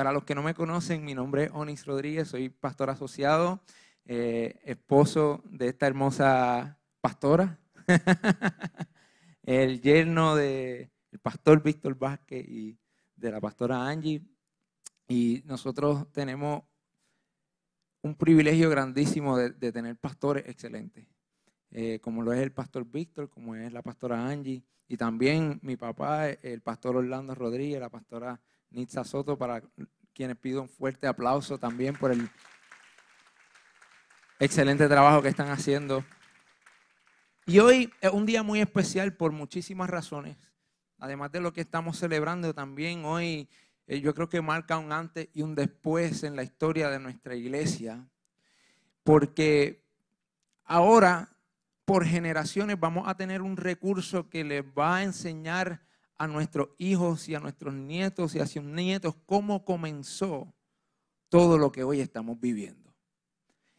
[0.00, 3.60] Para los que no me conocen, mi nombre es Onis Rodríguez, soy pastor asociado,
[4.06, 7.60] eh, esposo de esta hermosa pastora,
[9.42, 10.90] el yerno del
[11.20, 12.78] pastor Víctor Vázquez y
[13.14, 14.22] de la pastora Angie.
[15.06, 16.62] Y nosotros tenemos
[18.00, 21.06] un privilegio grandísimo de, tener pastores excelentes,
[21.72, 25.76] eh, como lo es el pastor Víctor, como es la pastora Angie, y también mi
[25.76, 28.40] papá, el pastor Orlando Rodríguez, la pastora
[28.70, 29.62] Nitza Soto, para
[30.14, 32.28] quienes pido un fuerte aplauso también por el
[34.38, 36.04] excelente trabajo que están haciendo.
[37.46, 40.36] Y hoy es un día muy especial por muchísimas razones.
[40.98, 43.48] Además de lo que estamos celebrando, también hoy
[43.86, 47.34] eh, yo creo que marca un antes y un después en la historia de nuestra
[47.34, 48.06] iglesia.
[49.02, 49.82] Porque
[50.64, 51.30] ahora,
[51.84, 55.82] por generaciones, vamos a tener un recurso que les va a enseñar
[56.20, 60.54] a nuestros hijos y a nuestros nietos y a sus nietos cómo comenzó
[61.30, 62.94] todo lo que hoy estamos viviendo.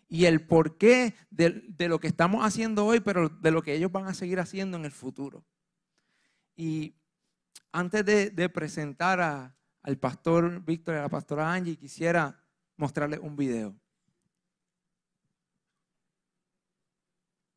[0.08, 3.92] Y el porqué de, de lo que estamos haciendo hoy, pero de lo que ellos
[3.92, 5.46] van a seguir haciendo en el futuro.
[6.56, 6.96] Y
[7.72, 12.44] antes de, presentar al pastor Víctor y a la pastora Angie, quisiera
[12.76, 13.80] mostrarles un video.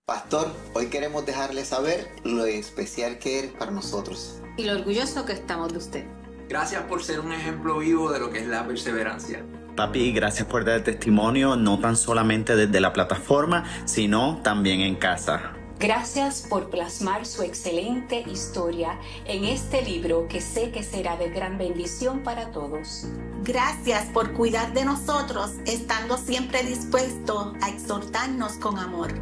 [0.04, 5.32] Pastor, hoy queremos dejarle saber lo especial que eres para nosotros y lo orgulloso que
[5.32, 6.04] estamos de usted.
[6.48, 9.44] Gracias por ser un ejemplo vivo de lo que es la perseverancia.
[9.76, 15.52] Papi, gracias por dar testimonio, no tan solamente desde la plataforma, sino también en casa.
[15.80, 21.58] Gracias por plasmar su excelente historia en este libro que sé que será de gran
[21.58, 23.08] bendición para todos.
[23.42, 29.12] Gracias por cuidar de nosotros, estando siempre dispuesto a exhortarnos con amor.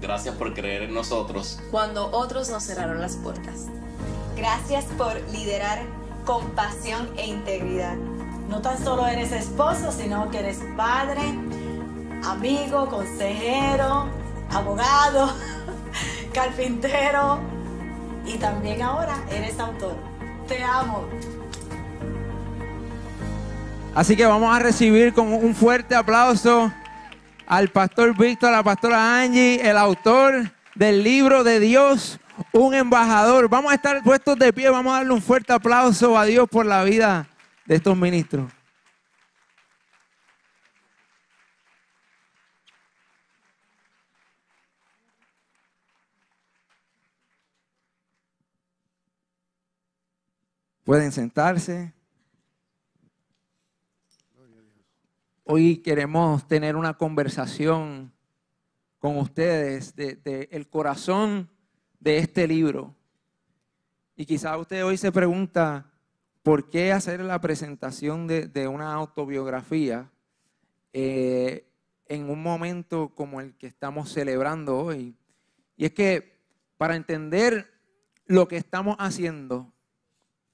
[0.00, 1.58] Gracias por creer en nosotros.
[1.70, 3.66] Cuando otros nos cerraron las puertas.
[4.38, 5.80] Gracias por liderar
[6.24, 7.96] con pasión e integridad.
[8.48, 11.22] No tan solo eres esposo, sino que eres padre,
[12.24, 14.08] amigo, consejero,
[14.52, 15.34] abogado,
[16.32, 17.40] carpintero
[18.26, 19.96] y también ahora eres autor.
[20.46, 21.08] Te amo.
[23.92, 26.72] Así que vamos a recibir con un fuerte aplauso
[27.48, 32.20] al pastor Víctor, a la pastora Angie, el autor del libro de Dios
[32.52, 33.48] un embajador.
[33.48, 36.66] Vamos a estar puestos de pie, vamos a darle un fuerte aplauso a Dios por
[36.66, 37.28] la vida
[37.66, 38.52] de estos ministros.
[50.84, 51.92] Pueden sentarse.
[55.44, 58.10] Hoy queremos tener una conversación
[58.98, 61.50] con ustedes del de, el corazón
[61.98, 62.94] de este libro.
[64.16, 65.90] Y quizá usted hoy se pregunta,
[66.42, 70.10] ¿por qué hacer la presentación de, una autobiografía
[70.92, 71.68] eh,
[72.06, 75.16] en un momento como el que estamos celebrando hoy?
[75.76, 76.38] Y es que
[76.76, 77.70] para entender
[78.26, 79.72] lo que estamos haciendo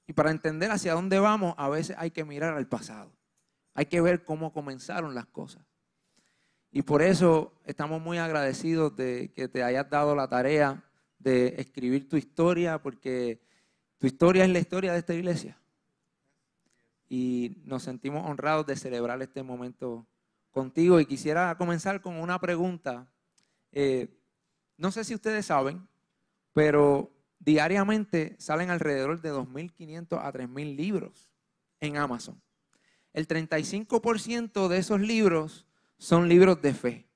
[0.07, 3.11] y para entender hacia dónde vamos, a veces hay que mirar al pasado.
[3.73, 5.63] Hay que ver cómo comenzaron las cosas.
[6.71, 10.83] Y por eso estamos muy agradecidos de que te hayas dado la tarea
[11.19, 13.41] de escribir tu historia, porque
[13.97, 15.57] tu historia es la historia de esta iglesia.
[17.07, 20.07] Y nos sentimos honrados de celebrar este momento
[20.51, 20.99] contigo.
[20.99, 23.11] Y quisiera comenzar con una pregunta.
[23.71, 24.19] Eh,
[24.77, 25.87] no sé si ustedes saben,
[26.53, 31.29] pero diariamente salen alrededor de 2.500 a 3.000 libros
[31.79, 32.41] en Amazon.
[33.13, 35.65] El 35% de esos libros
[35.97, 37.09] son libros de fe,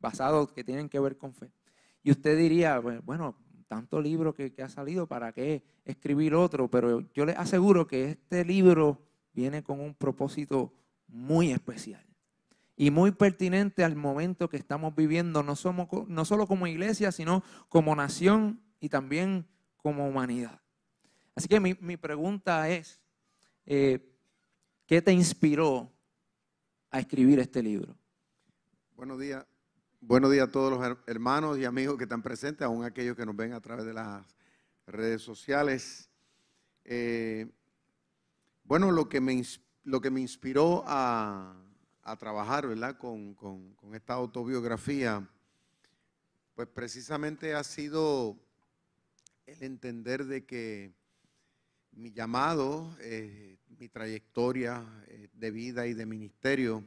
[0.00, 1.52] basados que tienen que ver con fe.
[2.02, 3.36] Y usted diría, bueno,
[3.68, 6.68] tanto libro que, ha salido, ¿para qué escribir otro?
[6.68, 10.72] Pero yo le aseguro que este libro viene con un propósito
[11.06, 12.04] muy especial
[12.76, 17.44] y muy pertinente al momento que estamos viviendo, no, somos, no solo como iglesia, sino
[17.68, 19.46] como nación y también
[19.76, 20.60] como humanidad.
[21.34, 23.00] Así que mi, pregunta es,
[23.66, 24.00] eh,
[24.86, 25.92] ¿qué te inspiró
[26.90, 27.96] a escribir este libro?
[28.96, 29.46] Buenos días.
[30.02, 33.36] Buenos días a todos los hermanos y amigos que están presentes, aún aquellos que nos
[33.36, 34.24] ven a través de las
[34.86, 36.08] redes sociales.
[36.86, 37.46] Eh,
[38.64, 39.42] bueno, lo que me,
[39.84, 41.54] lo que me inspiró a,
[42.18, 42.96] trabajar ¿verdad?
[42.96, 43.36] Con,
[43.92, 45.28] esta autobiografía,
[46.54, 48.38] pues precisamente ha sido
[49.44, 50.94] el entender de que
[51.92, 56.82] mi llamado, eh, mi trayectoria eh, de vida y de ministerio,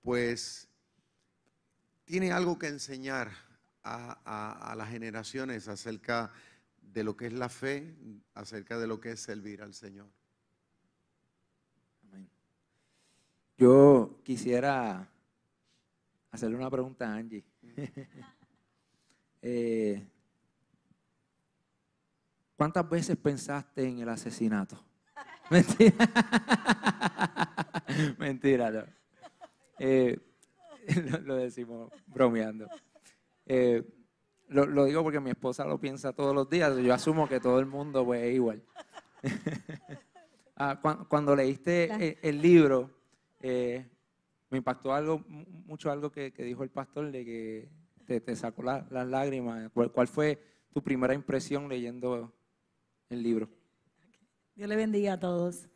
[0.00, 0.68] pues
[2.04, 3.30] tiene algo que enseñar
[3.82, 6.32] a, las generaciones acerca
[6.80, 7.94] de lo que es la fe,
[8.34, 10.08] acerca de lo que es servir al Señor.
[13.56, 15.08] Yo quisiera
[16.30, 17.44] hacerle una pregunta a Angie.
[19.46, 20.02] Eh,
[22.56, 24.82] ¿Cuántas veces pensaste en el asesinato?
[25.50, 26.08] Mentira.
[28.18, 28.84] Mentira, no.
[29.78, 30.18] Eh,
[31.24, 32.68] lo, decimos bromeando.
[33.46, 33.82] Eh,
[34.48, 36.76] lo, digo porque mi esposa lo piensa todos los días.
[36.76, 38.62] Yo asumo que todo el mundo pues, es igual.
[40.56, 42.88] Ah, cuando, leíste el, libro,
[43.40, 43.84] eh,
[44.50, 47.68] me impactó algo, mucho algo que, dijo el pastor de que
[48.20, 49.68] te, sacó las lágrimas.
[49.72, 50.40] ¿Cuál, fue
[50.72, 52.32] tu primera impresión leyendo
[53.10, 53.48] el libro?
[54.54, 55.68] Dios le bendiga a todos.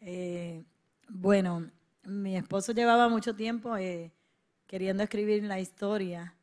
[0.00, 0.64] Eh,
[1.08, 1.68] bueno,
[2.04, 3.76] mi esposo llevaba mucho tiempo
[4.66, 6.34] queriendo escribir la historia.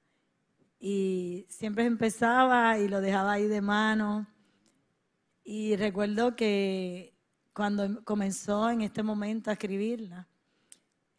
[0.79, 4.27] Y siempre empezaba y lo dejaba ahí de mano.
[5.43, 7.13] Y recuerdo que
[7.53, 10.27] cuando comenzó en este momento a escribirla,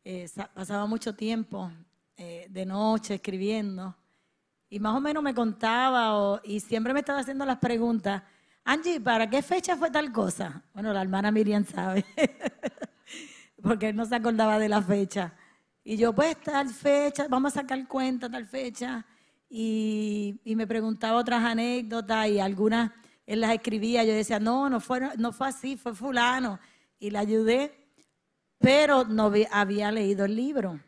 [0.03, 1.71] eh, pasaba mucho tiempo
[2.17, 3.97] eh, de noche escribiendo.
[4.69, 8.23] Y más o menos me contaba y siempre me estaba haciendo las preguntas.
[8.65, 10.63] Angie, ¿para qué fecha fue tal cosa?
[10.73, 12.05] Bueno, la hermana Miriam sabe,
[13.63, 15.35] porque él no se acordaba de la fecha.
[15.87, 19.05] Y yo, pues, tal fecha, vamos a sacar cuenta, tal fecha.
[19.51, 22.91] Y, me preguntaba otras anécdotas y algunas
[23.27, 24.03] él las escribía.
[24.03, 26.59] Yo decía, no, no fue, no fue así, fue fulano.
[26.99, 27.75] Y le ayudé,
[28.59, 30.81] pero no había leído el libro.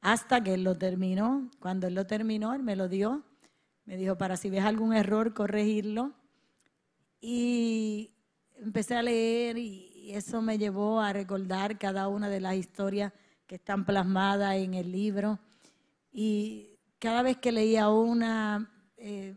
[0.00, 1.50] Hasta que él lo terminó.
[1.58, 3.24] Cuando él lo terminó, él me lo dio.
[3.84, 6.12] Me dijo, para si ves algún error, corregirlo.
[7.20, 8.12] Y
[8.58, 13.12] empecé a leer y eso me llevó a recordar cada una de las historias
[13.46, 15.38] que están plasmadas en el libro.
[16.12, 19.36] Y cada vez que leía una, eh,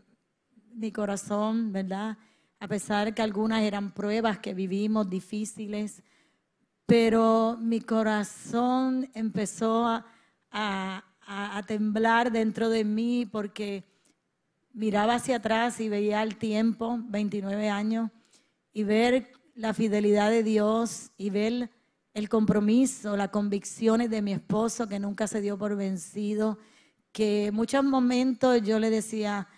[0.72, 2.18] mi corazón, ¿verdad?
[2.58, 6.02] A pesar que algunas eran pruebas que vivimos difíciles,
[6.86, 10.04] pero mi corazón empezó a,
[10.50, 13.84] a temblar dentro de mí porque
[14.72, 18.10] miraba hacia atrás y veía el tiempo, 29 años,
[18.72, 21.70] y ver la fidelidad de Dios y ver
[22.20, 26.58] el compromiso, las convicciones de mi esposo que nunca se dio por vencido,
[27.12, 29.48] que muchos momentos yo le decía,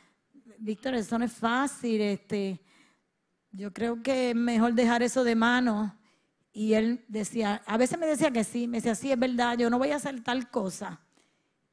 [0.59, 2.63] Víctor, eso no es fácil, este,
[3.51, 5.99] yo creo que es mejor dejar eso de mano.
[6.53, 9.69] Y él decía, a veces me decía que sí, me decía, sí, es verdad, yo
[9.69, 11.01] no voy a hacer tal cosa.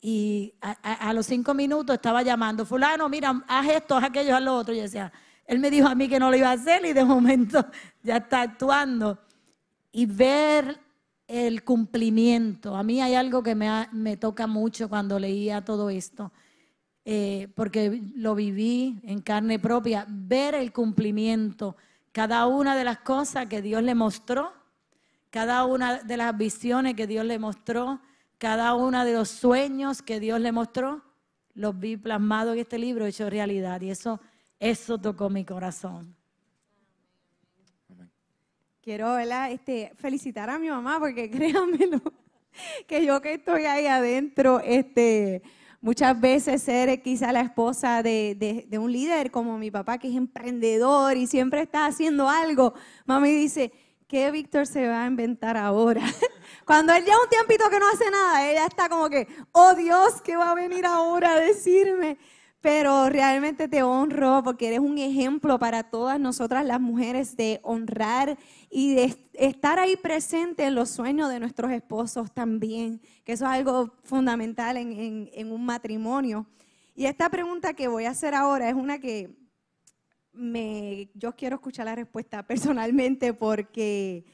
[0.02, 4.56] Y a, los cinco minutos estaba llamando, fulano, mira, haz esto, haz aquello, haz lo
[4.56, 4.74] otro.
[4.74, 5.12] Y decía,
[5.46, 7.64] él me dijo a mí que no lo iba a hacer y de momento
[8.02, 9.20] ya está actuando
[9.92, 10.80] y ver
[11.28, 12.76] el cumplimiento.
[12.76, 16.32] A mí hay algo que me, toca mucho cuando leía todo esto,
[17.06, 21.76] eh, porque lo viví en carne propia, ver el cumplimiento,
[22.12, 24.52] cada una de las cosas que Dios le mostró,
[25.30, 28.02] cada una de las visiones que Dios le mostró,
[28.40, 31.04] cada uno de los sueños que Dios le mostró,
[31.54, 33.82] los vi plasmados en este libro hecho realidad.
[33.82, 34.20] Y eso,
[34.60, 36.19] eso tocó mi corazón
[38.90, 42.02] quiero Este, felicitar a mi mamá porque créanmelo,
[42.88, 45.44] que yo que estoy ahí adentro, este,
[45.80, 50.16] muchas veces ser quizá la esposa de, de, un líder como mi papá que es
[50.16, 52.74] emprendedor y siempre está haciendo algo,
[53.06, 53.72] mami dice,
[54.08, 56.02] ¿qué Víctor se va a inventar ahora?
[56.66, 60.20] Cuando él lleva un tiempito que no hace nada, ella está como que, oh Dios,
[60.24, 62.18] ¿qué va a venir ahora a decirme?
[62.62, 68.38] pero realmente te honro porque eres un ejemplo para todas nosotras las mujeres de honrar
[68.70, 73.52] y de estar ahí presente en los sueños de nuestros esposos también, que eso es
[73.52, 76.46] algo fundamental en, un matrimonio.
[76.96, 79.36] Y esta pregunta que voy a hacer ahora es una que
[80.32, 84.26] me, yo quiero escuchar la respuesta personalmente porque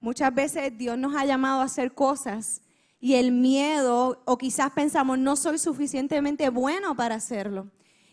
[0.00, 2.62] muchas veces Dios nos ha llamado a hacer cosas
[3.00, 7.70] y el miedo, o quizás pensamos, no soy suficientemente bueno para hacerlo.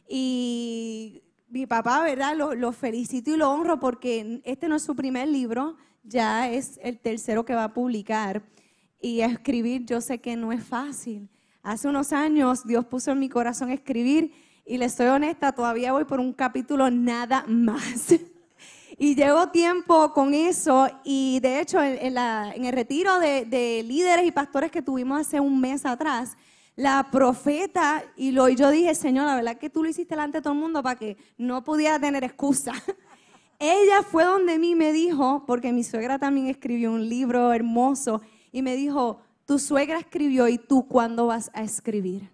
[0.07, 2.35] Y mi papá, ¿verdad?
[2.35, 6.99] Lo, felicito y lo honro porque este no es su primer libro, ya es el
[6.99, 8.43] tercero que va a publicar.
[8.99, 11.29] Y escribir yo sé que no es fácil.
[11.63, 14.33] Hace unos años Dios puso en mi corazón escribir
[14.65, 18.13] y le soy honesta, todavía voy por un capítulo nada más.
[18.99, 24.71] Y llevo tiempo con eso y de hecho en, el retiro de, líderes y pastores
[24.71, 26.35] que tuvimos hace un mes atrás,
[26.77, 30.41] la profeta, y, lo, yo dije, Señor, la verdad que tú lo hiciste delante de
[30.43, 32.71] todo el mundo para que no pudiera tener excusa.
[33.59, 38.61] Ella fue donde mí me dijo, porque mi suegra también escribió un libro hermoso, y
[38.61, 42.29] me dijo, tu suegra escribió y tú cuándo vas a escribir.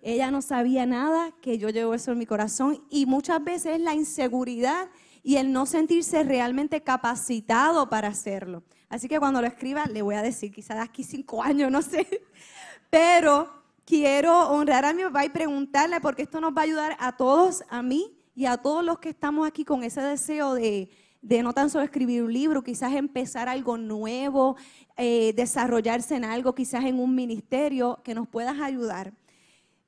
[0.00, 3.94] Ella no sabía nada, que yo llevo eso en mi corazón y muchas veces la
[3.94, 4.90] inseguridad
[5.24, 8.62] y el no sentirse realmente capacitado para hacerlo.
[8.88, 11.82] Así que cuando lo escriba, le voy a decir, quizás de aquí cinco años, no
[11.82, 12.06] sé.
[12.90, 17.16] Pero quiero honrar a mi papá y preguntarle, porque esto nos va a ayudar a
[17.16, 20.88] todos, a mí y a todos los que estamos aquí con ese deseo de,
[21.22, 24.56] no tan solo escribir un libro, quizás empezar algo nuevo,
[24.96, 29.12] eh, desarrollarse en algo, quizás en un ministerio, que nos puedas ayudar.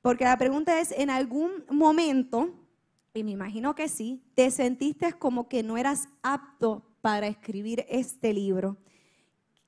[0.01, 2.53] Porque la pregunta es, en algún momento
[3.15, 8.33] y me imagino que sí, te sentiste como que no eras apto para escribir este
[8.33, 8.77] libro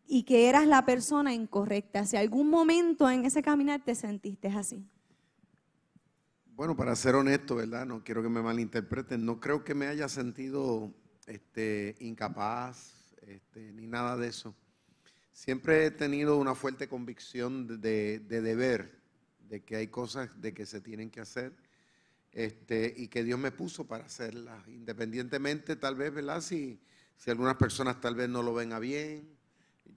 [0.08, 2.06] y que eras la persona incorrecta.
[2.06, 4.86] Si algún momento en ese caminar te sentiste así.
[6.56, 7.86] Bueno, para ser honesto, ¿verdad?
[7.86, 9.24] No quiero que me malinterpreten.
[9.26, 10.94] No creo que me haya sentido
[11.28, 14.56] este, incapaz este, ni nada de eso.
[15.32, 19.00] Siempre he tenido una fuerte convicción de, de deber,
[19.48, 21.54] de que hay cosas de que se tienen que hacer
[22.32, 26.42] este, y que Dios me puso para hacerla, independientemente tal vez, ¿verdad?
[26.42, 26.80] Si,
[27.16, 29.37] si algunas personas tal vez no lo ven a bien,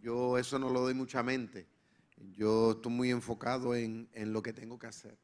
[0.01, 1.67] yo eso no lo doy mucha mente.
[2.33, 5.19] Yo estoy muy enfocado en, lo que tengo que hacer.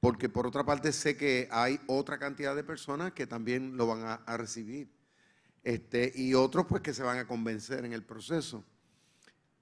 [0.00, 4.20] Porque por otra parte sé que hay otra cantidad de personas que también lo van
[4.24, 4.90] a, recibir.
[5.62, 8.64] Este, y otros pues que se van a convencer en el proceso.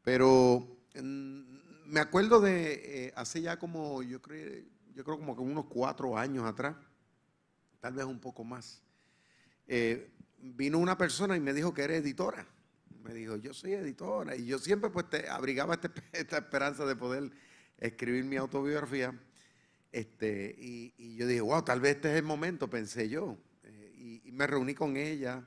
[0.02, 1.42] Pero mm,
[1.86, 6.18] me acuerdo de eh, hace ya como, yo creo, yo creo como que unos cuatro
[6.18, 6.76] años atrás,
[7.80, 8.82] tal vez un poco más,
[9.66, 12.46] eh, vino una persona y me dijo que era editora.
[13.04, 14.34] Me dijo, yo soy editora.
[14.34, 17.30] Y yo siempre pues te abrigaba este, esta esperanza de poder
[17.78, 19.14] escribir mi autobiografía.
[19.92, 23.36] Este, y, yo dije, wow, tal vez este es el momento, pensé yo.
[23.62, 25.46] Eh, y, me reuní con ella.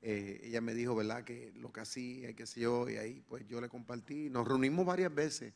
[0.00, 1.22] Eh, ella me dijo, ¿verdad?
[1.22, 4.30] Que lo que hacía, qué sé yo, y ahí pues yo le compartí.
[4.30, 5.52] Nos reunimos varias veces.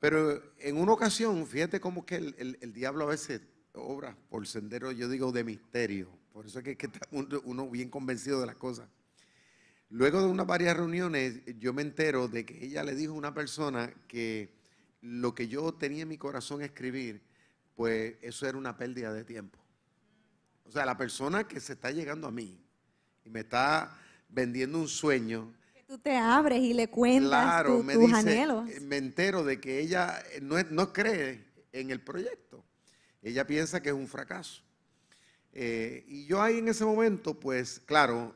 [0.00, 3.42] Pero en una ocasión, fíjate cómo que el, diablo a veces
[3.74, 6.08] obra por sendero, yo digo, de misterio.
[6.32, 8.88] Por eso es que, que está uno bien convencido de las cosas.
[9.92, 13.34] Luego de unas varias reuniones, yo me entero de que ella le dijo a una
[13.34, 14.54] persona que
[15.02, 17.20] lo que yo tenía en mi corazón escribir,
[17.74, 19.58] pues eso era una pérdida de tiempo.
[20.64, 22.58] O sea, la persona que se está llegando a mí
[23.22, 23.94] y me está
[24.30, 25.52] vendiendo un sueño,
[25.86, 28.66] tú te abres y le cuentas me tus anhelos.
[28.70, 32.64] Eh, me entero de que ella eh, no, cree en el proyecto.
[33.20, 34.62] Ella piensa que es un fracaso.
[35.52, 38.34] Eh, y yo ahí en ese momento, pues claro,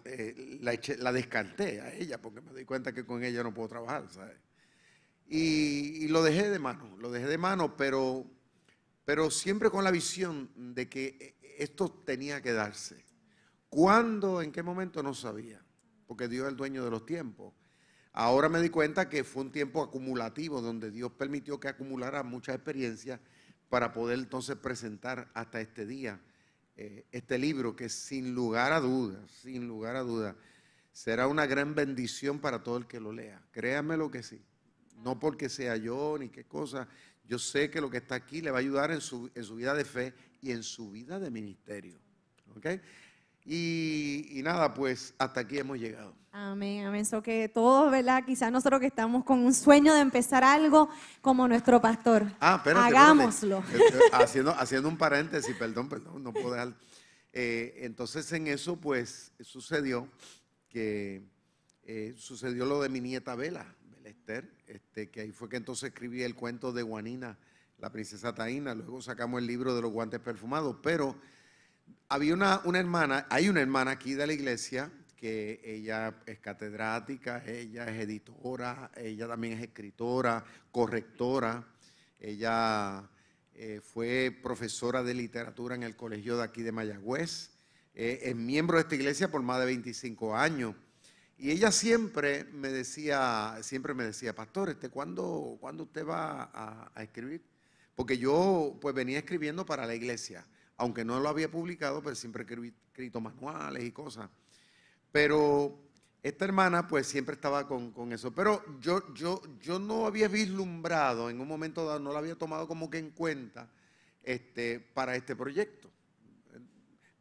[0.61, 4.37] la, descarté a ella porque me di cuenta que con ella no puedo trabajar, ¿sabes?
[5.29, 8.25] Y, lo dejé de mano, lo dejé de mano, pero,
[9.05, 13.05] pero siempre con la visión de que esto tenía que darse.
[13.69, 15.03] ¿Cuándo, en qué momento?
[15.03, 15.67] No sabía
[16.07, 17.53] porque Dios es el dueño de los tiempos.
[18.13, 22.55] Ahora me di cuenta que fue un tiempo acumulativo donde Dios permitió que acumulara mucha
[22.55, 23.21] experiencia
[23.69, 26.21] para poder entonces presentar hasta este día
[26.77, 30.37] eh, este libro que sin lugar a dudas, sin lugar a dudas,
[30.93, 33.43] será una gran bendición para todo el que lo lea.
[33.51, 34.43] Créanme lo que sí.
[35.03, 36.89] No porque sea yo ni qué cosa.
[37.29, 39.57] Yo sé que lo que está aquí le va a ayudar en su, en su
[39.57, 41.99] vida de fe y en su vida de ministerio.
[42.57, 42.81] ¿Okay?
[43.49, 46.13] Y, nada, pues hasta aquí hemos llegado.
[46.33, 47.03] Amén, amén.
[47.03, 48.25] Eso que todos, ¿verdad?
[48.27, 50.89] Quizás nosotros que estamos con un sueño de empezar algo
[51.21, 52.27] como nuestro pastor.
[52.41, 53.63] Ah, espérate, Hagámoslo.
[54.13, 56.75] Haciendo, haciendo un paréntesis, perdón, perdón, no puedo dejar.
[57.33, 60.09] Eh, entonces en eso, pues sucedió
[60.69, 61.23] que
[61.85, 65.91] eh, sucedió lo de mi nieta Vela, Vela Esther, este, que ahí fue que entonces
[65.91, 67.39] escribí el cuento de Juanina,
[67.79, 68.75] la princesa Taína.
[68.75, 71.17] Luego sacamos el libro de los guantes perfumados, pero
[72.09, 77.87] había una, hermana, hay una hermana aquí de la iglesia que ella es catedrática, ella
[77.87, 81.67] es editora, ella también es escritora, correctora,
[82.21, 83.09] ella
[83.55, 87.51] eh, fue profesora de literatura en el colegio de aquí de Mayagüez,
[87.95, 90.75] eh, es miembro de esta iglesia por más de 25 años.
[91.39, 97.03] Y ella siempre me decía, siempre me decía, pastor, este, ¿cuándo, usted va a, a
[97.03, 97.43] escribir?
[97.95, 102.45] Porque yo pues venía escribiendo para la iglesia aunque no lo había publicado, pero siempre
[102.49, 104.29] he escrito manuales y cosas.
[105.13, 105.79] Pero
[106.23, 108.35] esta hermana pues siempre estaba con, eso.
[108.35, 112.67] Pero yo, yo, yo no había vislumbrado en un momento dado, no la había tomado
[112.67, 113.71] como que en cuenta
[114.23, 115.91] este, para este proyecto.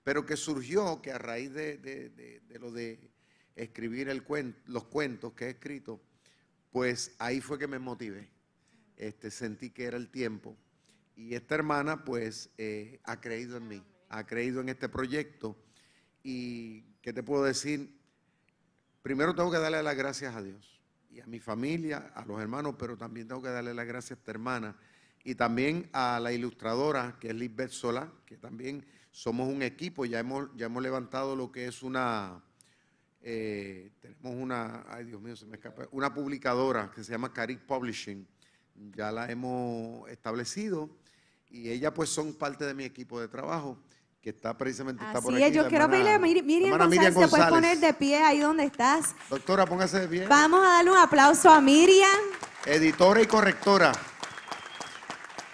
[0.04, 3.00] Pero que surgió que a raíz de, lo de
[3.56, 4.24] escribir el
[4.66, 6.02] los cuentos que he escrito,
[6.72, 8.28] pues ahí fue que me motivé.
[8.98, 10.58] Este, sentí que era el tiempo.
[11.16, 15.56] Y esta hermana pues eh, ha creído en mí, ha creído en este proyecto.
[16.24, 17.98] Y, ¿qué te puedo decir?
[19.02, 22.76] Primero tengo que darle las gracias a Dios y a mi familia, a los hermanos,
[22.78, 24.76] pero también tengo que darle las gracias a esta hermana
[25.24, 30.20] y también a la ilustradora, que es Lisbeth Sola, que también somos un equipo, ya
[30.20, 32.44] hemos, ya hemos levantado lo que es una,
[33.22, 37.62] eh, tenemos una, ay Dios mío, se me escapa, una publicadora que se llama Caric
[37.62, 38.28] Publishing,
[38.94, 40.90] ya la hemos establecido
[41.50, 43.78] y ella pues son parte de mi equipo de trabajo
[44.26, 45.52] que está precisamente está por aquí.
[45.54, 49.14] yo quiero pedirle a Miriam, González, ¿te puedes poner de pie ahí donde estás?
[49.30, 50.28] Doctora, póngase de pie.
[50.28, 52.20] Vamos a darle un aplauso a Miriam.
[52.66, 53.92] Editora y correctora.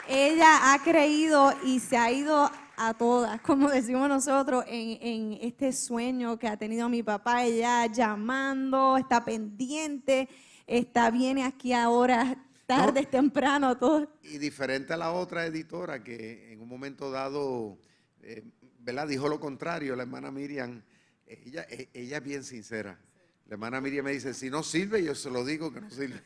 [0.08, 6.40] Ella ha creído y se ha ido a todas, como decimos nosotros, en, este sueño
[6.40, 10.30] que ha tenido mi papá, ella llamando, está pendiente,
[10.66, 12.38] está, viene aquí ahora
[12.78, 14.08] tardes, temprano, todo.
[14.24, 17.78] Y diferente a la otra editora que en un momento dado,
[18.22, 18.44] eh,
[18.80, 19.08] ¿verdad?
[19.08, 20.82] Dijo lo contrario, la hermana Miriam,
[21.26, 23.00] ella, e, ella es bien sincera.
[23.48, 26.22] La hermana Miriam me dice, si no sirve, yo se lo digo que no sirve.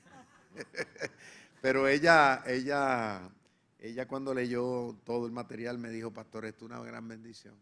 [1.61, 3.31] Pero ella, ella
[3.85, 7.55] ella cuando leyó todo el material me dijo, pastor, esto es una gran bendición.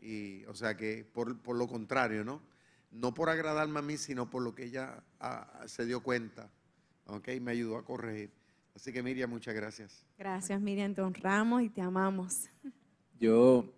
[0.00, 2.42] Y, o sea que por, lo contrario, ¿no?
[2.90, 6.50] No por agradarme a mí, sino por lo que ella ah, se dio cuenta,
[7.08, 7.28] ¿ok?
[7.40, 8.30] Me ayudó a corregir.
[8.74, 10.06] Así que Miriam, muchas gracias.
[10.16, 12.48] Gracias Miriam, te honramos y te amamos.
[13.18, 13.74] Yo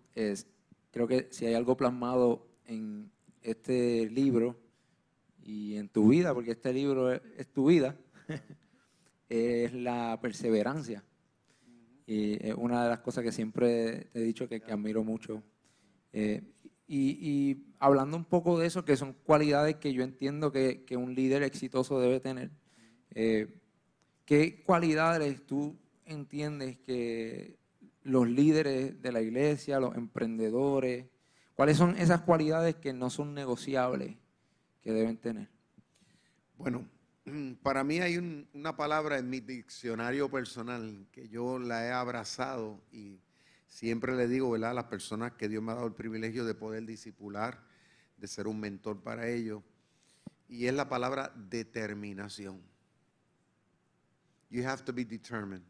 [0.91, 3.11] creo que si hay algo plasmado en
[3.41, 4.59] este libro
[5.43, 7.97] y en tu vida, porque este libro es tu vida,
[9.29, 11.03] es la perseverancia.
[12.05, 15.41] Y es una de las cosas que siempre te he dicho que, admiro mucho.
[16.13, 16.43] Eh,
[16.87, 21.41] y, hablando un poco de eso, que son cualidades que yo entiendo que, un líder
[21.43, 22.51] exitoso debe tener,
[23.13, 23.47] eh,
[24.25, 27.57] ¿qué cualidades tú entiendes que
[28.03, 31.05] los líderes de la iglesia, los emprendedores,
[31.55, 34.15] cuáles son esas cualidades que no son negociables
[34.81, 35.49] que deben tener?
[36.57, 36.87] Bueno,
[37.61, 38.17] para mí hay
[38.53, 43.19] una palabra en mi diccionario personal que yo la he abrazado y
[43.67, 44.71] siempre le digo, ¿verdad?
[44.71, 47.63] A las personas que Dios me ha dado el privilegio de poder disipular,
[48.17, 49.63] de ser un mentor para ellos,
[50.47, 52.70] y es la palabra determinación.
[54.51, 55.63] You have to be determined.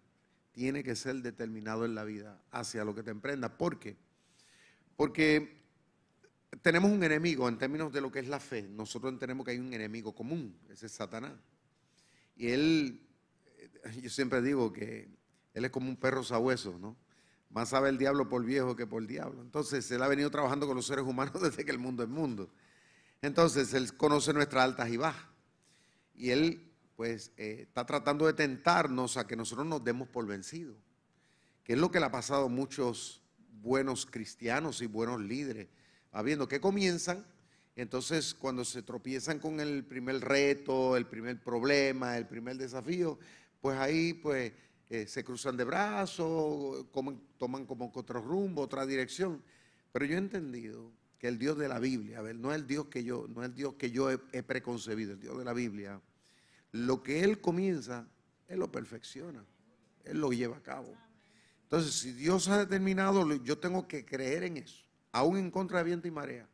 [0.51, 3.57] Tiene que ser determinado en la vida hacia lo que te emprenda.
[3.57, 3.95] ¿Por qué?
[4.97, 5.61] Porque
[6.61, 8.63] tenemos un enemigo en términos de lo que es la fe.
[8.63, 11.33] Nosotros entendemos que hay un enemigo común, ese es Satanás.
[12.35, 13.07] Y él,
[14.01, 15.09] yo siempre digo que
[15.53, 16.97] él es como un perro sabueso, ¿no?
[17.49, 19.41] Más sabe el diablo por viejo que por diablo.
[19.41, 22.49] Entonces, él ha venido trabajando con los seres humanos desde que el mundo es mundo.
[23.21, 25.27] Entonces, él conoce nuestras altas y bajas.
[26.15, 26.70] Y él,
[27.01, 30.77] pues, eh, está tratando de tentarnos a que nosotros nos demos por vencidos.
[31.63, 35.67] Que es lo que le ha pasado a muchos buenos cristianos y buenos líderes
[36.11, 37.25] habiendo que comienzan,
[37.75, 43.17] entonces cuando se tropiezan con el primer reto, el primer problema, el primer desafío,
[43.59, 44.53] pues ahí pues
[44.87, 46.85] eh, se cruzan de brazos,
[47.39, 49.41] toman como otro rumbo, otra dirección.
[49.91, 52.67] Pero yo he entendido que el Dios de la Biblia, a ver, no es el
[52.67, 55.45] Dios que yo, no es el Dios que yo he, he preconcebido, el Dios de
[55.45, 55.99] la Biblia,
[56.71, 58.07] lo que Él comienza,
[58.47, 59.43] Él lo perfecciona,
[60.03, 60.93] Él lo lleva a cabo.
[61.63, 64.81] Entonces, si Dios ha determinado, yo tengo que creer en eso
[65.11, 66.47] aún en contra de viento y marea,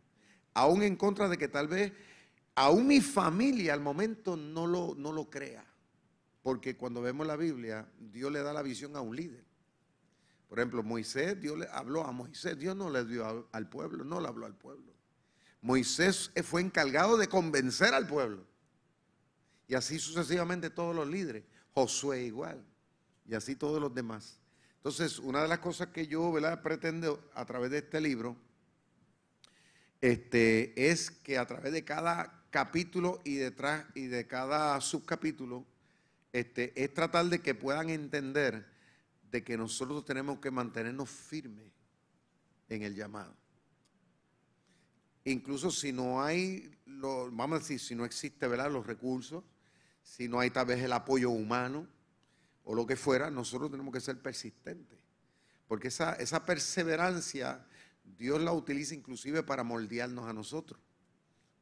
[0.53, 1.93] aún en contra de que tal vez,
[2.55, 5.65] aún mi familia al momento no lo, no lo crea.
[6.41, 9.43] Porque cuando vemos la Biblia, Dios le da la visión a un líder.
[10.47, 14.21] Por ejemplo, Moisés, Dios le habló a Moisés, Dios no le dio al pueblo, no
[14.21, 14.93] le habló al pueblo.
[15.61, 18.45] Moisés fue encargado de convencer al pueblo.
[19.67, 21.43] Y así sucesivamente todos los líderes.
[21.73, 22.63] Josué igual.
[23.27, 24.39] Y así todos los demás.
[24.77, 28.37] Entonces, una de las cosas que yo pretendo a través de este libro
[29.99, 35.65] este, es que a través de cada capítulo y detrás y de cada subcapítulo,
[36.31, 38.65] este, es tratar de que puedan entender
[39.31, 41.71] de que nosotros tenemos que mantenernos firmes
[42.69, 43.35] en el llamado.
[45.25, 48.71] Incluso si no hay, vamos a decir, si no existe ¿verdad?
[48.71, 49.43] los recursos,
[50.07, 51.85] si no hay tal vez el apoyo humano,
[52.63, 54.97] o lo que fuera, nosotros tenemos que ser persistentes.
[55.67, 57.65] Porque esa, esa perseverancia
[58.17, 60.79] Dios la utiliza inclusive para moldearnos a nosotros.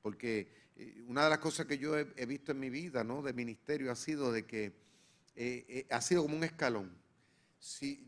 [0.01, 0.51] Porque
[1.07, 3.21] una de las cosas que yo he, visto en mi vida, ¿no?
[3.21, 4.65] De ministerio ha sido de que
[5.35, 6.95] eh, eh, ha sido como un escalón.
[7.67, 8.07] Si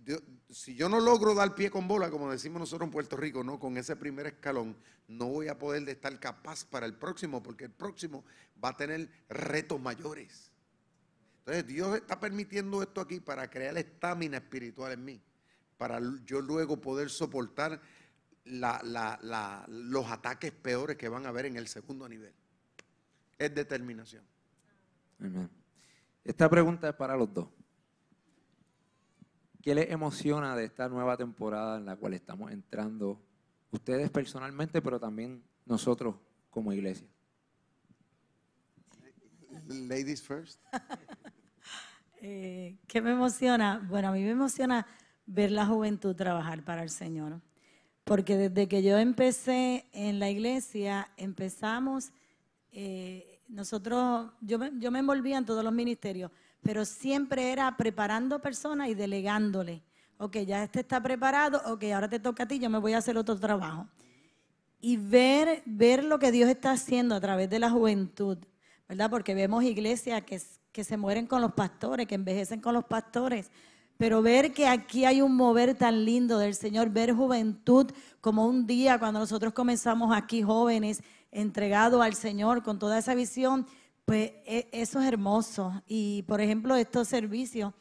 [0.76, 3.58] yo, no logro dar pie con bola, como decimos nosotros en Puerto Rico, ¿no?
[3.60, 7.72] Con ese primer escalón, no voy a poder estar capaz para el próximo, porque el
[7.72, 8.24] próximo
[8.63, 10.52] va a tener retos mayores.
[11.39, 15.20] Entonces Dios está permitiendo esto aquí para crear estamina espiritual en mí,
[15.76, 17.82] para yo luego poder soportar
[18.46, 22.34] los ataques peores que van a haber en el segundo nivel.
[23.39, 24.24] Es determinación.
[26.24, 27.48] Esta pregunta es para los dos.
[29.62, 33.22] ¿Qué les emociona de esta nueva temporada en la cual estamos entrando?
[33.72, 36.15] Ustedes personalmente, pero también nosotros
[36.50, 37.08] como iglesia.
[39.67, 40.60] Ladies first.
[42.20, 43.86] Eh, ¿Qué me emociona?
[43.88, 44.88] Bueno, a mí me emociona
[45.28, 47.39] ver la juventud trabajar para el Señor.
[48.04, 52.12] Porque desde que yo empecé en la iglesia, empezamos,
[52.72, 58.39] eh, nosotros, yo me, yo me envolvía en todos los ministerios, pero siempre era preparando
[58.39, 59.84] personas y delegándole.
[60.17, 62.98] Ok, ya este está preparado, ok, ahora te toca a ti, yo me voy a
[62.98, 63.88] hacer otro trabajo.
[64.80, 68.38] Y ver, ver lo que Dios está haciendo a través de la juventud,
[68.88, 69.10] ¿verdad?
[69.10, 70.41] Porque vemos iglesias que,
[70.72, 73.52] que se mueren con los pastores, que envejecen con los pastores,
[73.98, 77.91] pero ver que aquí hay un mover tan lindo del Señor, ver juventud
[78.22, 83.65] como un día cuando nosotros comenzamos aquí jóvenes, entregados al Señor con toda esa visión,
[84.08, 85.84] pues e, eso es hermoso.
[85.86, 87.74] Y por ejemplo, estos servicios,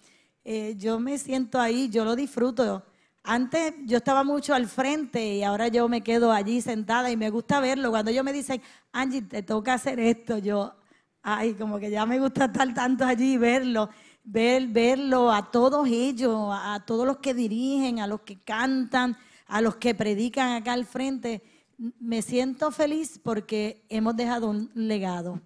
[0.45, 2.83] eh, yo me siento ahí, yo lo disfruto.
[3.23, 7.31] Antes yo estaba mucho al frente y ahora yo me quedo allí sentada y me
[7.31, 7.91] gusta verlo.
[7.91, 8.61] Cuando ellos me dicen,
[8.91, 10.75] Angie, te toca hacer esto, yo,
[11.23, 13.89] ay, como que ya me gusta estar tanto allí y verlo
[14.27, 19.61] ver, verlo a todos ellos, a todos los que dirigen, a los que cantan, a
[19.61, 21.43] los que predican acá al frente.
[21.79, 25.41] Me siento feliz porque hemos dejado un legado.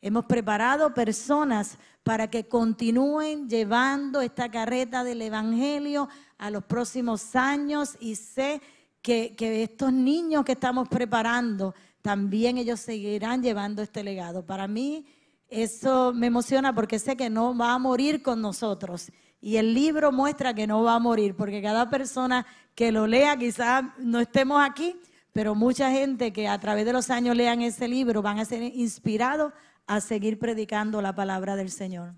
[0.00, 7.96] Hemos preparado personas para que continúen llevando esta carreta del Evangelio a los próximos años
[7.98, 8.60] y sé
[9.02, 14.44] que, que, estos niños que estamos preparando, también ellos seguirán llevando este legado.
[14.44, 15.06] Para mí
[15.48, 19.10] eso me emociona porque sé que no va a morir con nosotros.
[19.40, 23.36] Y el libro muestra que no va a morir, porque cada persona que lo lea,
[23.36, 24.96] quizás no estemos aquí,
[25.32, 28.62] pero mucha gente que a través de los años lean ese libro van a ser
[28.62, 29.52] inspirados
[29.86, 32.14] a seguir predicando la palabra del Señor.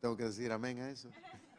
[0.00, 1.10] Tengo que decir amén a eso.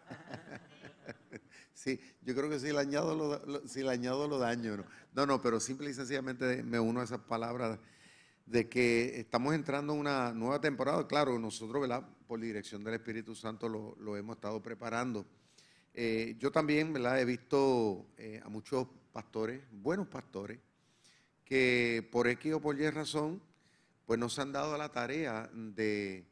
[1.74, 4.78] sí, yo creo que si le añado lo, si le añado lo daño.
[4.78, 4.86] No.
[5.14, 7.80] no, no, pero simple y sencillamente me uno a esas palabras
[8.48, 11.06] de que estamos entrando en una nueva temporada.
[11.08, 12.08] Claro, nosotros, ¿verdad?
[12.26, 15.26] Por dirección del Espíritu Santo lo, hemos estado preparando.
[15.94, 17.20] Eh, yo también, ¿verdad?
[17.20, 20.60] He visto eh, a muchos pastores, buenos pastores,
[21.48, 23.42] que por X o por Y razón,
[24.06, 26.26] pues nos han dado la tarea de,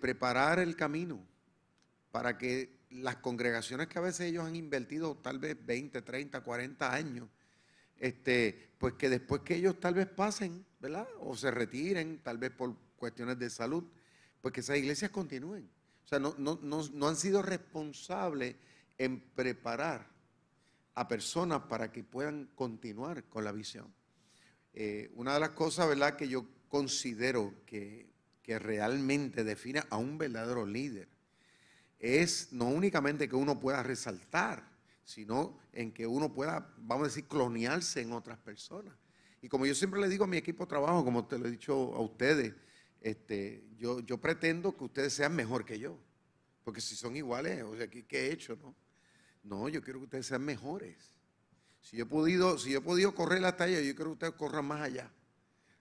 [0.00, 1.22] preparar el camino
[2.10, 6.94] para que las congregaciones que a veces ellos han invertido tal vez 20, 30, 40
[6.94, 7.28] años,
[7.98, 11.06] este, pues que después que ellos tal vez pasen, ¿verdad?
[11.20, 13.84] O se retiren, tal vez por cuestiones de salud,
[14.40, 15.68] pues que esas iglesias continúen.
[16.06, 18.56] O sea, no, no, han sido responsables
[18.96, 20.06] en preparar
[20.94, 23.97] a personas para que puedan continuar con la visión.
[24.80, 28.06] Eh, una de las cosas, ¿verdad?, que yo considero que,
[28.44, 31.08] que realmente define a un verdadero líder
[31.98, 34.62] es no únicamente que uno pueda resaltar,
[35.02, 38.94] sino en que uno pueda, vamos a decir, clonearse en otras personas.
[39.42, 41.50] Y como yo siempre le digo a mi equipo de trabajo, como te lo he
[41.50, 42.54] dicho a ustedes,
[43.00, 45.98] este, yo, yo pretendo que ustedes sean mejor que yo.
[46.62, 48.56] Porque si son iguales, o sea, ¿qué, he hecho?
[48.62, 48.76] No?
[49.42, 51.17] no, yo quiero que ustedes sean mejores.
[51.80, 54.66] Si yo he podido, si he podido correr la talla, yo quiero que ustedes corran
[54.66, 55.10] más allá.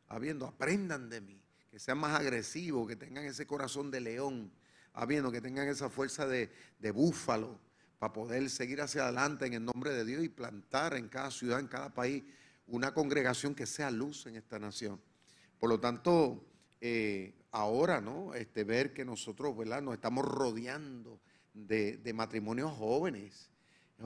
[0.08, 4.52] Habiendo, aprendan de mí, que sean más agresivos, que tengan ese corazón de león,
[4.94, 7.60] habiendo, que tengan esa fuerza de, de búfalo,
[8.00, 11.60] para poder seguir hacia adelante en el nombre de Dios y plantar en cada ciudad,
[11.60, 12.24] en cada país,
[12.68, 15.02] una congregación que sea luz en esta nación.
[15.60, 16.46] Por lo tanto,
[16.80, 18.34] eh, ahora, ¿no?
[18.36, 19.82] Este, ver que nosotros, ¿verdad?
[19.82, 21.20] Nos estamos rodeando
[21.54, 23.50] de, matrimonios jóvenes,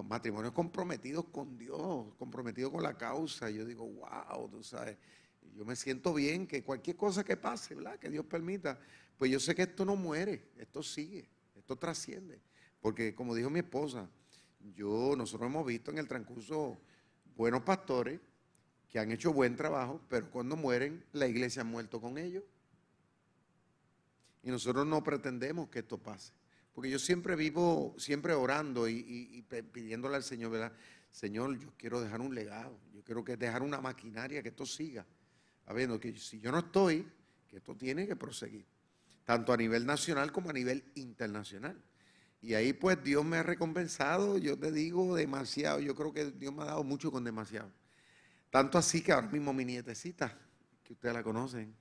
[0.04, 3.50] matrimonios comprometidos con Dios, comprometidos con la causa.
[3.50, 4.98] Yo digo, wow, tú sabes,
[5.56, 8.00] yo me siento bien que cualquier cosa que pase, ¿verdad?
[8.00, 8.80] Que Dios permita,
[9.18, 12.40] pues yo sé que esto no muere, esto sigue, esto trasciende.
[12.80, 14.10] Porque como dijo mi esposa,
[14.76, 16.80] yo, nosotros hemos visto en el transcurso
[17.36, 18.20] buenos pastores
[18.88, 22.44] que han hecho buen trabajo, pero cuando mueren, la iglesia ha muerto con ellos.
[24.44, 26.34] Y nosotros no pretendemos que esto pase.
[26.74, 30.74] Porque yo siempre vivo, siempre orando y, pidiéndole al Señor, ¿verdad?
[31.12, 35.06] Señor, yo quiero dejar un legado, yo quiero que dejar una maquinaria que esto siga.
[35.66, 37.06] Habiendo que si yo no estoy,
[37.48, 38.66] que esto tiene que proseguir,
[39.26, 41.82] tanto a nivel nacional como a nivel internacional.
[42.42, 45.80] Y ahí pues Dios me ha recompensado, yo te digo, demasiado.
[45.80, 47.72] Yo creo que Dios me ha dado mucho con demasiado.
[48.50, 50.38] Tanto así que ahora mismo mi nietecita,
[50.84, 51.76] que ustedes la conocen,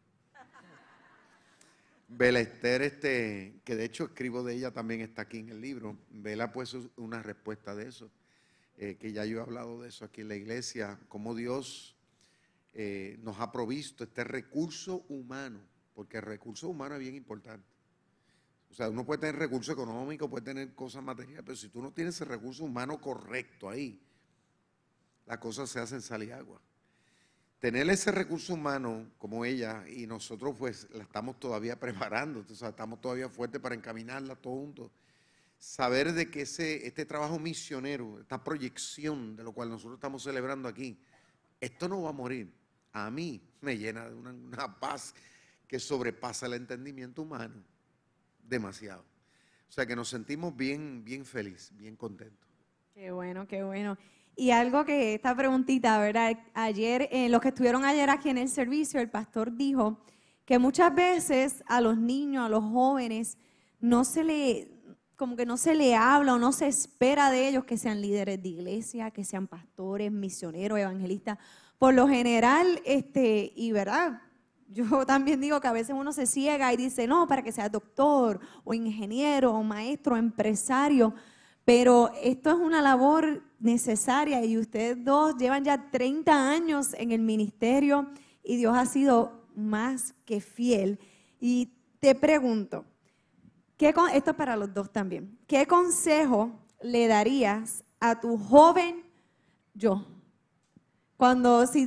[2.13, 5.97] Bela Esther, este, que de hecho escribo de ella, también está aquí en el libro.
[6.11, 8.11] Bela pues una respuesta de eso,
[8.79, 11.97] eh, que ya yo he hablado de eso aquí en la iglesia, cómo Dios
[12.75, 15.61] eh, nos ha provisto este recurso humano,
[15.95, 17.69] porque el recurso humano es bien importante.
[18.73, 21.93] O sea, uno puede tener recurso económico, puede tener cosas materiales, pero si tú no
[21.93, 24.03] tienes el recurso humano correcto ahí,
[25.27, 26.61] las cosas se hacen sal y agua
[27.61, 33.29] tener ese recurso humano como ella y nosotros pues la estamos todavía preparando, estamos todavía
[33.29, 34.91] fuertes para encaminarla todos juntos.
[35.59, 40.69] Saber de que ese, este trabajo misionero, esta proyección de lo cual nosotros estamos celebrando
[40.69, 40.99] aquí,
[41.61, 42.51] esto no va a morir.
[42.93, 45.15] A mí me llena de una, una paz
[45.69, 47.63] que sobrepasa el entendimiento humano
[48.43, 49.05] demasiado.
[49.69, 52.49] O sea que nos sentimos bien, bien felices, bien contentos.
[52.95, 53.99] Qué bueno, qué bueno.
[54.37, 56.39] Y algo que esta preguntita, ¿verdad?
[56.55, 59.99] Ayer, eh, los que estuvieron ayer aquí en el servicio, el pastor dijo
[60.45, 63.39] que muchas veces a los niños, a los jóvenes,
[63.81, 64.71] no se le,
[65.17, 68.43] como que no se le habla o no se espera de ellos que sean líderes
[68.43, 71.39] de iglesia, que sean pastores, misioneros, evangelistas.
[71.79, 74.23] Por lo general, este, y verdad,
[74.69, 77.69] yo también digo que a veces uno se ciega y dice, no, para que sea
[77.69, 81.15] doctor o ingeniero o maestro, empresario.
[81.65, 87.21] Pero esto es una labor necesaria y ustedes dos llevan ya 30 años en el
[87.21, 88.09] ministerio
[88.43, 90.99] y Dios ha sido más que fiel.
[91.39, 92.85] Y te pregunto,
[93.77, 96.51] ¿qué esto es para los dos también, ¿qué consejo
[96.83, 99.05] le darías a tu joven
[99.75, 100.05] yo?
[101.17, 101.87] Cuando si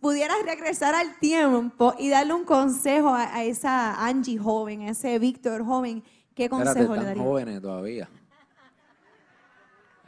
[0.00, 5.64] pudieras regresar al tiempo y darle un consejo a, esa Angie joven, a ese Víctor
[5.64, 7.26] joven, ¿qué consejo le darías?
[7.26, 8.08] jóvenes todavía.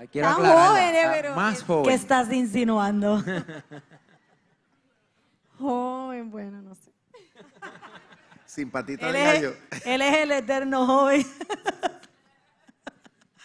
[0.07, 1.85] Quiero jóvenes, pero más joven.
[1.85, 3.23] ¿Qué estás insinuando?
[5.59, 6.91] joven, bueno, no sé.
[8.47, 9.55] Simpatita él de gallo.
[9.85, 11.27] él es el eterno joven.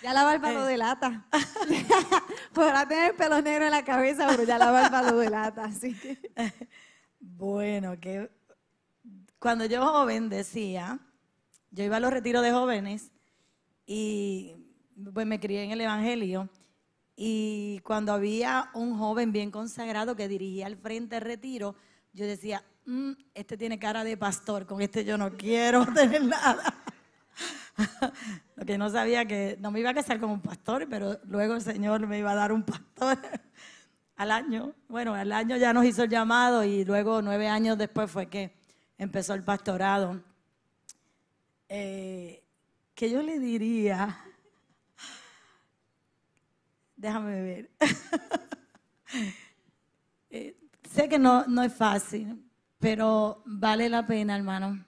[0.01, 1.25] Ya la barba lo delata.
[2.53, 5.65] Podrá tener pelo negro en la cabeza, pero ya la barba lo delata.
[5.65, 5.97] Así
[7.19, 8.29] Bueno, que
[9.39, 10.99] cuando yo joven decía,
[11.71, 13.09] yo iba a los retiros de jóvenes
[13.87, 14.64] y
[15.13, 16.49] pues me crié en el Evangelio
[17.15, 21.75] y cuando había un joven bien consagrado que dirigía al frente retiro,
[22.13, 26.73] yo decía, mm, este tiene cara de pastor, con este yo no quiero tener nada.
[28.55, 31.55] Lo que no sabía que no me iba a casar con un pastor, pero luego
[31.55, 33.17] el Señor me iba a dar un pastor
[34.15, 34.73] al año.
[34.87, 38.53] Bueno, al año ya nos hizo el llamado y luego nueve años después fue que
[38.97, 40.21] empezó el pastorado.
[41.69, 42.43] Eh,
[42.93, 44.24] ¿Qué yo le diría?
[47.05, 47.69] Déjame ver.
[50.31, 50.57] Eh,
[50.91, 52.43] sé que no, es fácil,
[52.79, 54.83] pero vale la pena, hermano.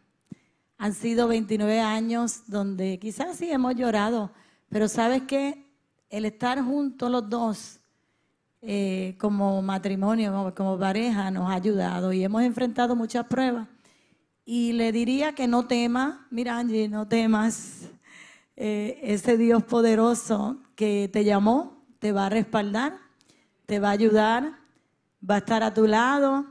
[0.77, 4.31] Han sido 29 años donde quizás sí hemos llorado,
[4.67, 5.63] pero sabes que
[6.09, 7.79] el estar juntos los dos
[8.61, 13.69] eh, como matrimonio, como, pareja, nos ha ayudado y hemos enfrentado muchas pruebas.
[14.43, 17.83] Y le diría que no tema, mira Angie, no temas,
[18.57, 22.97] eh, ese Dios poderoso que te llamó, te va a respaldar,
[23.65, 24.57] te va a ayudar,
[25.27, 26.45] va a estar a tu lado.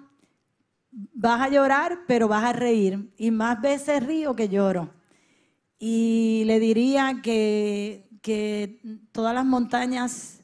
[0.90, 3.12] Vas a llorar, pero vas a reír.
[3.16, 4.90] Y más veces río que lloro.
[5.78, 8.80] Y le diría que, que
[9.12, 10.42] todas las montañas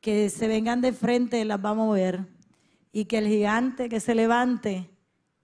[0.00, 2.26] que se vengan de frente las va a mover.
[2.92, 4.90] Y que el gigante que se levante,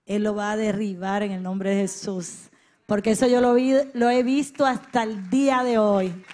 [0.06, 2.50] Él lo va a derribar en el nombre de Jesús.
[2.86, 6.24] Porque eso yo lo, vi, lo he visto hasta el día de hoy.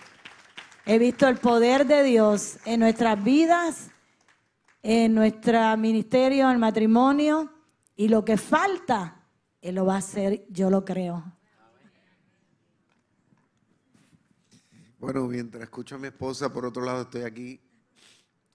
[0.86, 3.90] He visto el poder de Dios en nuestras vidas,
[4.82, 7.50] en nuestro ministerio, en el matrimonio,
[7.96, 9.24] y lo que falta,
[9.62, 11.24] Él lo va a hacer, yo lo creo.
[14.98, 17.60] Bueno, mientras escucho a mi esposa, por otro lado estoy aquí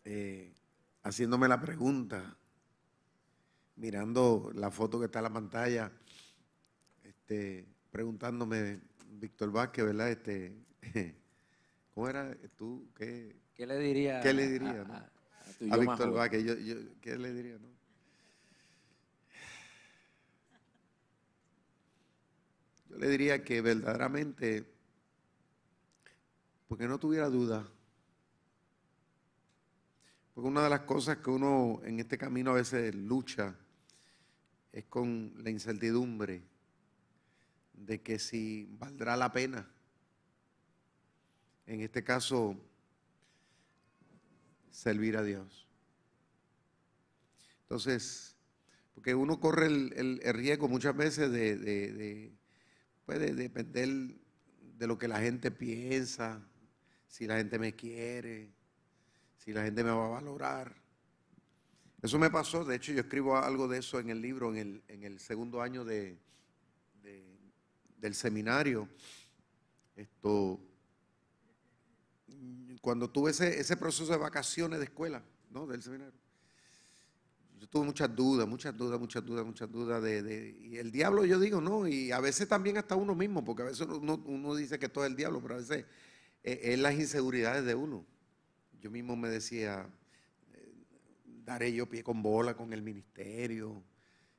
[0.05, 0.53] eh,
[1.01, 2.37] haciéndome la pregunta,
[3.75, 5.91] mirando la foto que está en la pantalla,
[7.01, 8.81] este, preguntándome,
[9.13, 10.09] Víctor Vázquez, ¿verdad?
[10.09, 10.55] Este,
[11.93, 12.89] ¿Cómo era tú?
[12.95, 14.21] ¿Qué, ¿Qué le diría?
[14.21, 14.81] ¿Qué le diría?
[15.71, 16.45] A, Víctor Vázquez,
[17.01, 17.57] ¿qué le diría?
[17.57, 17.67] No?
[22.89, 24.65] Yo le diría que verdaderamente,
[26.67, 27.67] porque no tuviera duda,
[30.33, 33.55] porque una de las cosas que uno en este camino a veces lucha
[34.71, 36.43] es con la incertidumbre
[37.73, 39.69] de que si valdrá la pena,
[41.69, 42.57] en este caso,
[44.71, 45.67] servir a Dios.
[47.61, 48.35] Entonces,
[48.95, 52.33] porque uno corre el, riesgo muchas veces de, de,
[53.05, 53.87] puede depender
[54.77, 56.43] de lo que la gente piensa,
[57.07, 58.51] si la gente me quiere,
[59.37, 60.75] si la gente me va a valorar.
[62.01, 65.19] Eso me pasó, de hecho yo escribo algo de eso en el libro, en el,
[65.19, 66.17] segundo año de,
[67.99, 68.89] del seminario.
[69.95, 70.59] Esto,
[72.81, 75.67] cuando tuve ese, proceso de vacaciones de escuela, ¿no?
[75.67, 76.13] Del seminario,
[77.59, 81.39] yo tuve muchas dudas, muchas dudas, muchas dudas, muchas dudas de, y el diablo yo
[81.39, 84.87] digo, no, y a veces también hasta uno mismo, porque a veces uno, dice que
[84.87, 85.85] todo es el diablo, pero a veces
[86.43, 88.05] es, es las inseguridades de uno.
[88.79, 89.89] Yo mismo me decía,
[91.49, 93.83] daré yo pie con bola con el ministerio,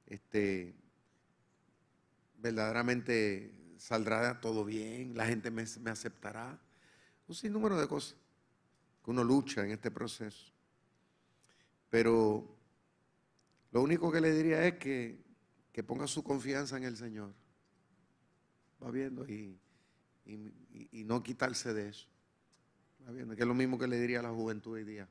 [0.06, 0.74] este,
[2.38, 6.60] verdaderamente saldrá todo bien, la gente me, aceptará,
[7.30, 8.16] un sinnúmero de cosas
[9.04, 10.52] que uno lucha en este proceso.
[11.88, 12.44] Pero
[13.70, 15.22] lo único que le diría es que,
[15.72, 17.32] que ponga su confianza en el Señor.
[18.82, 19.56] Va viendo y,
[20.24, 22.08] y, no quitarse de eso.
[23.06, 25.08] Va viendo, que es lo mismo que le diría a la juventud hoy día.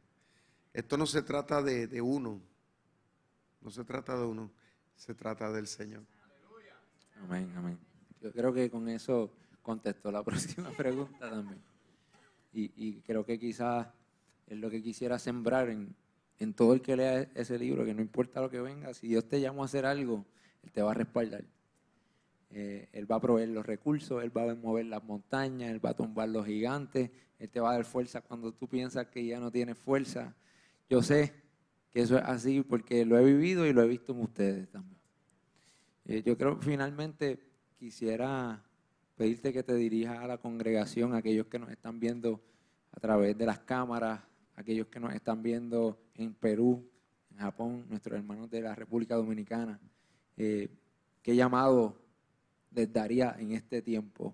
[0.74, 2.42] Esto no se trata de, uno,
[3.62, 4.52] no se trata de uno,
[4.96, 6.04] se trata del Señor.
[7.24, 7.80] Amén, amén.
[8.22, 11.69] Yo creo que con eso contestó la próxima pregunta también.
[12.52, 13.88] Y, creo que quizás
[14.48, 15.96] es lo que quisiera sembrar en,
[16.54, 19.40] todo el que lea ese libro, que no importa lo que venga, si Dios te
[19.40, 20.26] llama a hacer algo,
[20.64, 21.44] Él te va a respaldar.
[22.52, 25.92] Eh, él va a proveer los recursos, Él va a mover las montañas, Él va
[25.92, 29.40] a tumbar los gigantes, Él te va a dar fuerza cuando tú piensas que ya
[29.40, 30.36] no tienes fuerza.
[30.90, 31.34] Yo sé
[31.92, 35.00] que eso es así porque lo he vivido y lo he visto en ustedes también.
[36.06, 37.40] Eh, yo creo que finalmente
[37.78, 38.64] quisiera
[39.20, 42.42] pedirte que te dirijas a la congregación, a aquellos que nos están viendo
[42.90, 44.22] a través de las cámaras,
[44.56, 46.90] aquellos que nos están viendo en Perú,
[47.30, 49.78] en Japón, nuestros hermanos de la República Dominicana.
[50.38, 50.70] Eh,
[51.22, 52.02] ¿Qué llamado
[52.72, 54.34] les daría en este tiempo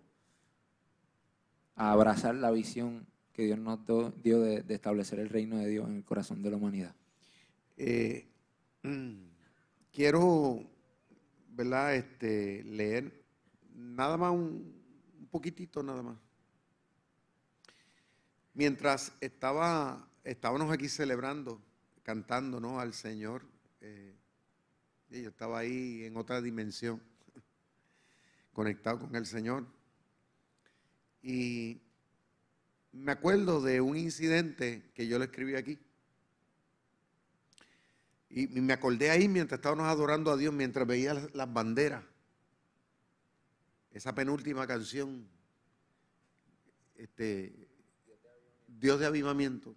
[1.73, 3.79] a abrazar la visión que Dios nos
[4.21, 6.93] dio de, establecer el reino de Dios en el corazón de la humanidad?
[7.75, 8.27] Eh,
[8.83, 9.15] mm,
[9.91, 10.61] quiero,
[11.49, 11.95] ¿verdad?
[11.95, 13.25] Este, leer
[13.73, 14.74] nada más un,
[15.35, 16.17] poquitito, nada más.
[18.53, 21.61] Mientras estaba, estábamos aquí celebrando,
[22.03, 22.79] cantando, ¿no?
[22.79, 23.45] Al Señor.
[23.81, 24.15] Eh,
[25.09, 27.01] yo estaba ahí en otra dimensión,
[28.53, 29.65] conectado con el Señor.
[31.21, 31.81] Y
[32.93, 35.77] me acuerdo de un incidente que yo le escribí aquí.
[38.29, 42.05] Y me acordé ahí mientras estábamos adorando a Dios, mientras veía las banderas.
[43.95, 45.25] Esa penúltima canción,
[46.95, 47.69] este,
[48.67, 49.73] Dios de avivamiento.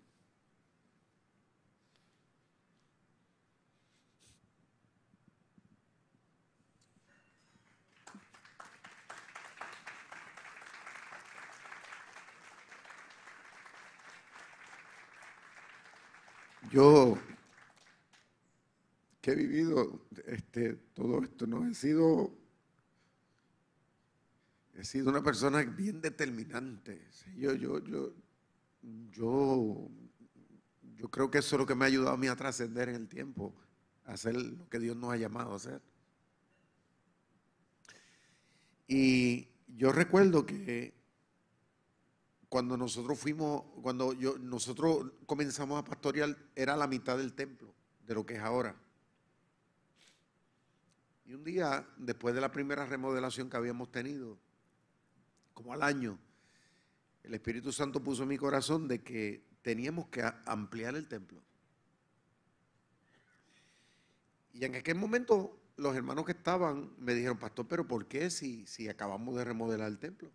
[16.72, 17.16] Yo
[19.20, 21.68] que he vivido este, todo esto, ¿no?
[21.68, 22.33] He sido,
[24.79, 27.09] he sido una persona bien determinante.
[27.37, 28.14] Yo, yo, yo,
[29.11, 29.91] yo,
[31.11, 33.09] creo que eso es lo que me ha ayudado a mí a trascender en el
[33.09, 33.55] tiempo,
[34.05, 35.83] a hacer lo que Dios nos ha llamado a hacer.
[38.87, 40.95] Y yo recuerdo que
[42.49, 47.75] cuando nosotros fuimos, cuando yo, nosotros comenzamos a pastorear, era la mitad del templo
[48.07, 48.77] de lo que es ahora.
[51.27, 54.38] Y un día, después de la primera remodelación que habíamos tenido,
[55.59, 56.16] como al año,
[57.25, 61.42] el Espíritu Santo puso en mi corazón de que teníamos que ampliar el templo.
[64.53, 68.65] Y en aquel momento los hermanos que estaban me dijeron, pastor, pero ¿por qué si,
[68.67, 70.31] si acabamos de remodelar el templo?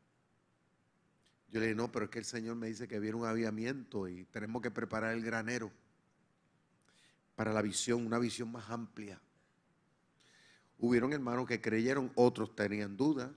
[1.49, 4.09] Yo le dije, no, pero es que el Señor me dice que viene un aviamiento
[4.09, 5.71] y tenemos que preparar el granero
[7.37, 9.21] para la visión, una visión más amplia.
[10.79, 13.31] Hubieron hermanos que creyeron, otros tenían dudas,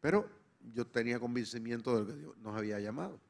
[0.00, 0.37] pero
[0.74, 3.20] yo tenía convencimiento de lo que Dios nos había llamado.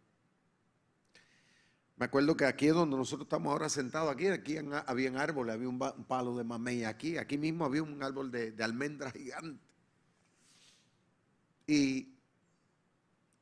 [1.97, 5.69] Me acuerdo que aquí es donde nosotros estamos ahora sentados, aquí, aquí había árboles, había
[5.69, 9.61] un, palo de mamey aquí, aquí mismo había un árbol de, de almendra gigante.
[11.67, 12.15] Y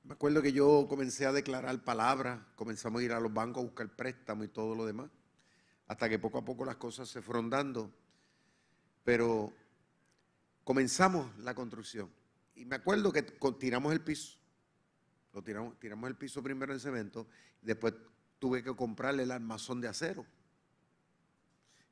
[0.04, 3.66] me acuerdo que yo comencé a declarar palabras, comenzamos a ir a los bancos a
[3.66, 5.10] buscar préstamo y todo lo demás,
[5.88, 7.92] hasta que poco a poco las cosas se fueron dando.
[9.04, 9.52] Pero
[10.64, 12.08] comenzamos la construcción.
[12.56, 14.38] Y me acuerdo que tiramos el piso.
[15.32, 17.28] Lo tiramos, tiramos el piso primero en cemento.
[17.62, 17.94] Y después
[18.38, 20.26] tuve que comprarle el armazón de acero.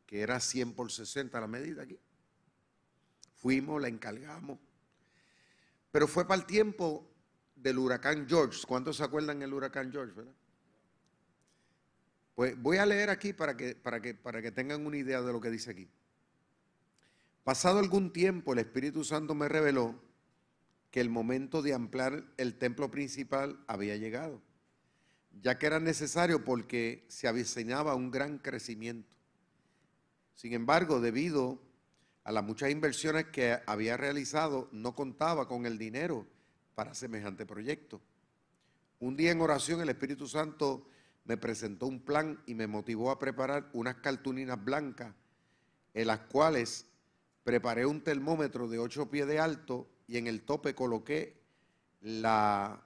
[0.06, 1.98] Que era 100 por 60 la medida aquí.
[3.34, 4.58] Fuimos, la encargamos.
[5.92, 7.06] Pero fue para el tiempo
[7.54, 8.62] del huracán George.
[8.66, 10.14] ¿Cuántos se acuerdan del huracán George?
[12.34, 15.32] Pues voy a leer aquí para que, para, que, para que tengan una idea de
[15.32, 15.88] lo que dice aquí.
[17.44, 20.00] Pasado algún tiempo, el Espíritu Santo me reveló
[20.94, 24.40] que el momento de ampliar el templo principal había llegado,
[25.42, 29.12] ya que era necesario porque se avecinaba un gran crecimiento.
[30.36, 31.60] Sin embargo, debido
[32.22, 36.28] a las muchas inversiones que había realizado, no contaba con el dinero
[36.76, 38.00] para semejante proyecto.
[39.00, 40.86] Un día en oración el Espíritu Santo
[41.24, 45.12] me presentó un plan y me motivó a preparar unas cartulinas blancas
[45.92, 46.86] en las cuales
[47.42, 51.40] preparé un termómetro de 8 pies de alto y en el tope coloqué
[52.00, 52.82] la,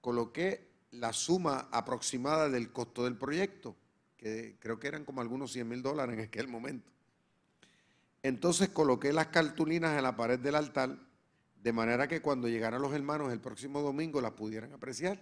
[0.00, 3.76] coloqué la suma aproximada del costo del proyecto,
[4.16, 6.90] que creo que eran como algunos 100 mil dólares en aquel momento.
[8.22, 10.98] Entonces coloqué las cartulinas en la pared del altar,
[11.62, 15.20] de manera que cuando llegaran los hermanos el próximo domingo las pudieran apreciar.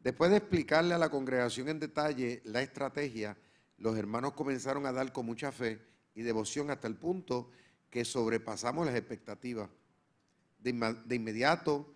[0.00, 3.36] Después de explicarle a la congregación en detalle la estrategia,
[3.78, 5.80] los hermanos comenzaron a dar con mucha fe
[6.14, 7.50] y devoción hasta el punto
[7.90, 9.68] que sobrepasamos las expectativas.
[10.58, 11.94] De, inmediato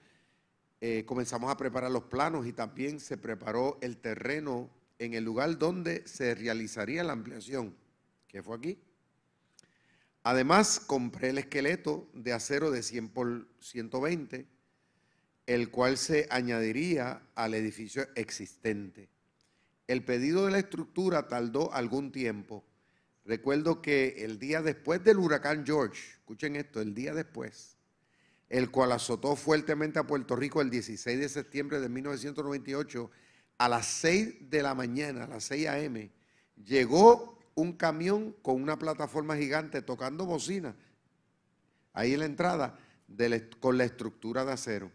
[0.80, 5.59] eh, comenzamos a preparar los planos y también se preparó el terreno en el lugar
[5.59, 7.74] donde se realizaría la ampliación,
[8.28, 8.78] que fue aquí.
[10.22, 14.47] Además, compré el esqueleto de acero de 100 por 120,
[15.47, 19.09] el cual se añadiría al edificio existente.
[19.88, 22.64] El pedido de la estructura tardó algún tiempo
[23.24, 27.76] Recuerdo que el día después del huracán George, escuchen esto, el día después,
[28.48, 33.10] el cual azotó fuertemente a Puerto Rico el 16 de septiembre de 1998,
[33.58, 36.10] a las 6 de la mañana, a las 6 a.m.,
[36.64, 40.74] llegó un camión con una plataforma gigante tocando bocina,
[41.92, 42.78] ahí en la entrada,
[43.60, 44.90] con la estructura de acero.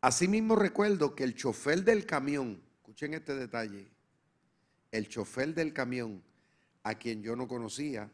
[0.00, 3.88] Asimismo recuerdo que el chofer del camión, escuchen este detalle,
[4.90, 6.22] el chofer del camión
[6.88, 8.10] a quien yo no conocía,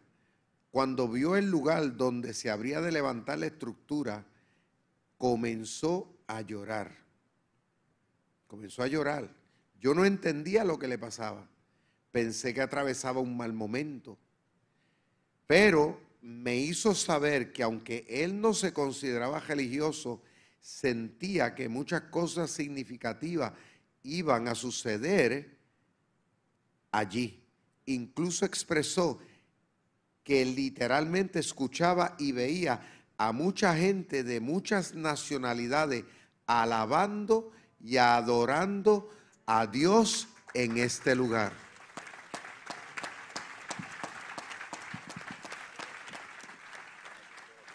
[0.73, 4.27] cuando vio el lugar donde se habría de levantar la estructura,
[5.17, 6.93] comenzó a llorar.
[8.49, 9.33] Comenzó a llorar.
[9.79, 11.49] Yo no entendía lo que le pasaba.
[12.11, 14.19] Pensé que atravesaba un mal momento.
[15.47, 20.21] Pero me hizo saber que aunque él no se consideraba religioso,
[20.59, 23.53] sentía que muchas cosas significativas
[24.03, 25.57] iban a suceder
[26.91, 27.44] allí
[27.87, 29.19] incluso expresó
[30.23, 32.81] que literalmente escuchaba y veía
[33.19, 36.05] a mucha gente de muchas nacionalidades
[36.47, 39.11] alabando y adorando
[39.47, 41.53] a Dios en este lugar.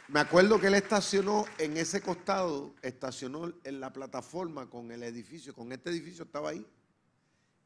[0.07, 5.53] Me acuerdo que él estacionó en ese costado, estacionó en la plataforma con el edificio,
[5.53, 6.65] con este edificio estaba ahí.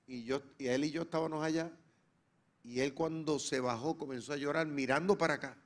[0.06, 1.72] Y, yo, y él y yo estábamos allá
[2.64, 5.58] y él cuando se bajó comenzó a llorar mirando para acá.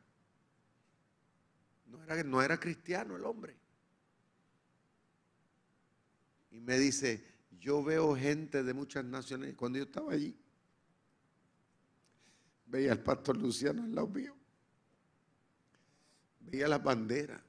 [1.86, 3.56] No era, no era cristiano el hombre.
[6.52, 7.24] Y me dice,
[7.60, 9.56] yo veo gente de muchas naciones.
[9.56, 10.36] Cuando yo estaba allí,
[12.66, 14.36] veía al pastor Luciano al lado mío.
[16.40, 17.44] Veía la bandera.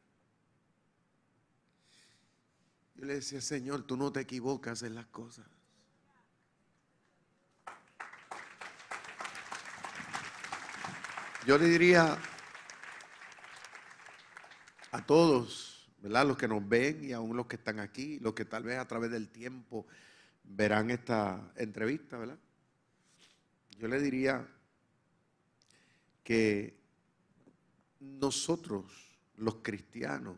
[2.96, 5.46] Yo le decía, Señor, tú no te equivocas en las cosas.
[11.48, 12.18] Yo le diría
[14.92, 16.26] a todos, ¿verdad?
[16.26, 18.86] Los que nos ven y aún los que están aquí, los que tal vez a
[18.86, 19.86] través del tiempo
[20.44, 22.38] verán esta entrevista, ¿verdad?
[23.78, 24.46] Yo le diría
[26.22, 26.78] que
[28.00, 28.84] nosotros,
[29.36, 30.36] los cristianos,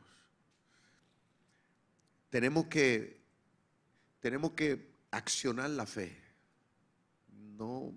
[2.29, 3.21] tenemos que,
[4.21, 6.17] tenemos que accionar la fe.
[7.33, 7.93] No,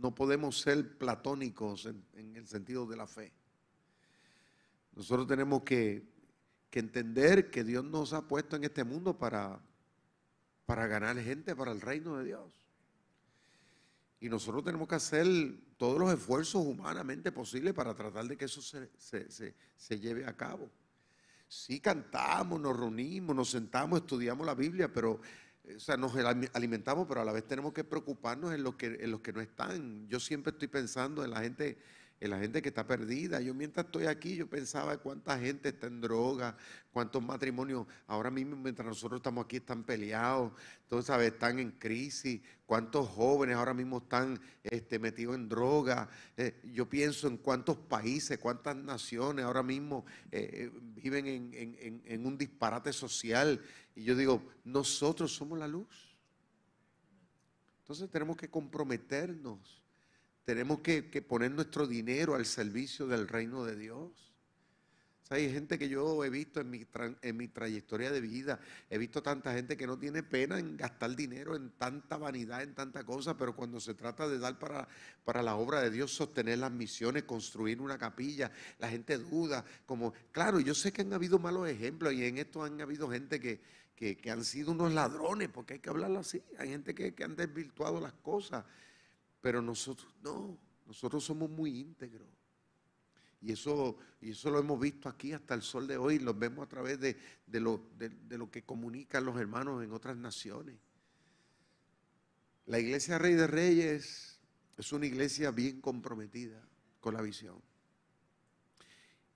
[0.00, 3.32] no podemos ser platónicos en, el sentido de la fe.
[4.94, 6.14] Nosotros tenemos que,
[6.72, 9.58] entender que Dios nos ha puesto en este mundo para,
[10.66, 12.52] para ganar gente para el reino de Dios.
[14.20, 15.26] Y nosotros tenemos que hacer
[15.78, 20.68] todos los esfuerzos humanamente posibles para tratar de que eso se, se, lleve a cabo.
[21.48, 25.18] Sí cantamos, nos reunimos, nos sentamos, estudiamos la Biblia, pero
[25.74, 26.14] o sea, nos
[26.52, 29.40] alimentamos, pero a la vez tenemos que preocuparnos en los que, en los que no
[29.40, 30.06] están.
[30.08, 31.78] Yo siempre estoy pensando en la gente
[32.20, 33.40] en la gente que está perdida.
[33.40, 36.56] Yo mientras estoy aquí, yo pensaba cuánta gente está en droga,
[36.92, 40.52] cuántos matrimonios ahora mismo mientras nosotros estamos aquí están peleados,
[40.82, 41.32] entonces, ¿sabes?
[41.32, 46.08] Están en crisis, cuántos jóvenes ahora mismo están este, metidos en droga.
[46.36, 52.38] Eh, yo pienso en cuántos países, cuántas naciones ahora mismo eh, viven en, en un
[52.38, 53.60] disparate social.
[53.94, 56.16] Y yo digo, nosotros somos la luz.
[57.80, 59.85] Entonces tenemos que comprometernos
[60.46, 64.32] tenemos que, poner nuestro dinero al servicio del reino de Dios.
[65.28, 69.76] hay gente que yo he visto en mi, trayectoria de vida, he visto tanta gente
[69.76, 73.80] que no tiene pena en gastar dinero en tanta vanidad, en tanta cosa, pero cuando
[73.80, 74.86] se trata de dar para,
[75.24, 79.64] para la obra de Dios, sostener las misiones, construir una capilla, la gente duda.
[79.84, 83.40] Como, claro, yo sé que han habido malos ejemplos y en esto han habido gente
[83.40, 83.60] que,
[83.96, 86.40] que, han sido unos ladrones, porque hay que hablarlo así.
[86.56, 88.64] Hay gente que, que han desvirtuado las cosas.
[89.46, 92.26] Pero nosotros no, nosotros somos muy íntegros.
[93.40, 96.66] Y eso, y eso lo hemos visto aquí hasta el sol de hoy, lo vemos
[96.66, 97.16] a través de,
[97.60, 100.74] lo, de, lo que comunican los hermanos en otras naciones.
[102.64, 104.40] La iglesia Rey de Reyes
[104.76, 106.60] es una iglesia bien comprometida
[106.98, 107.62] con la visión.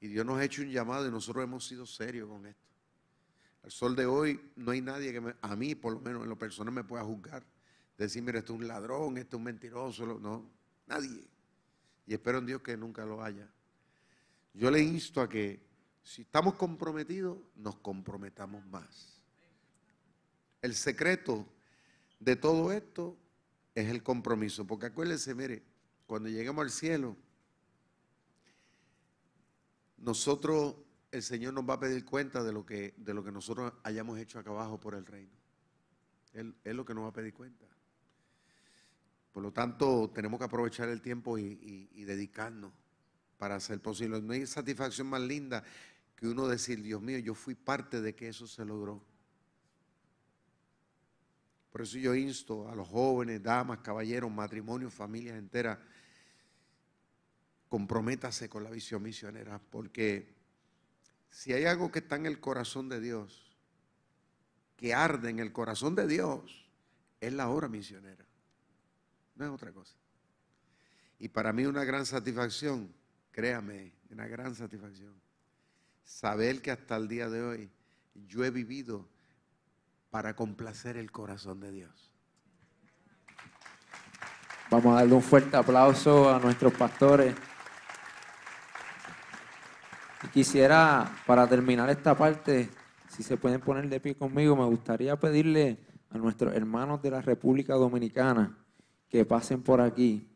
[0.01, 2.69] Y Dios nos ha hecho un llamado y nosotros hemos sido serios con esto.
[3.63, 6.37] Al sol de hoy no hay nadie que a mí, por lo menos en lo
[6.37, 7.47] personal, me pueda juzgar
[8.05, 10.07] decir, mira, esto es un ladrón, esto es un mentiroso.
[10.07, 10.51] No,
[10.87, 11.29] nadie.
[12.07, 13.49] Y espero en Dios que nunca lo haya.
[14.55, 15.61] Yo le insto a que
[16.03, 19.23] si estamos comprometidos, nos comprometamos más.
[20.63, 21.47] El secreto
[22.19, 23.17] de todo esto
[23.75, 24.67] es el compromiso.
[24.67, 25.63] Porque acuérdense, mire,
[26.07, 27.17] cuando lleguemos al cielo,
[29.99, 30.77] nosotros,
[31.13, 34.19] el Señor nos va a pedir cuenta de lo que, de lo que nosotros hayamos
[34.19, 35.39] hecho acá abajo por el reino.
[36.33, 37.67] Él es lo que nos va a pedir cuenta.
[39.33, 42.73] Por lo tanto, tenemos que aprovechar el tiempo y, dedicarnos
[43.39, 44.21] para hacer posible.
[44.21, 45.63] No hay satisfacción más linda
[46.17, 49.03] que uno decir, Dios mío, yo fui parte de que eso se logró.
[51.71, 55.79] Por eso yo insto a los jóvenes, damas, caballeros, matrimonios, familias enteras,
[57.69, 60.35] comprométase con la visión misionera, porque
[61.31, 63.57] si hay algo que está en el corazón de Dios,
[64.77, 66.69] que arde en el corazón de Dios,
[67.21, 68.27] es la obra misionera.
[69.41, 69.95] No es otra cosa.
[71.19, 72.93] Y para mí una gran satisfacción,
[73.31, 75.15] créame, una gran satisfacción,
[76.05, 77.71] saber que hasta el día de hoy
[78.29, 79.09] yo he vivido
[80.11, 82.13] para complacer el corazón de Dios.
[84.71, 87.35] Vamos a darle un fuerte aplauso a nuestros pastores.
[90.23, 92.69] Y quisiera, para terminar esta parte,
[93.09, 95.79] si se pueden poner de pie conmigo, me gustaría pedirle
[96.11, 98.60] a nuestros hermanos de la República Dominicana
[99.11, 100.27] que pasen por aquí.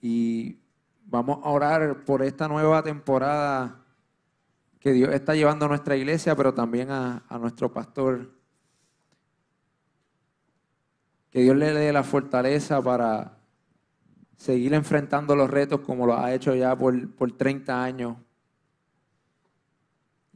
[0.00, 0.58] Y
[1.04, 3.84] vamos a orar por esta nueva temporada
[4.78, 8.30] que Dios está llevando a nuestra iglesia, pero también a, nuestro pastor.
[11.30, 13.38] Que Dios le dé la fortaleza para
[14.36, 18.16] seguir enfrentando los retos como lo ha hecho ya por, por 30 años.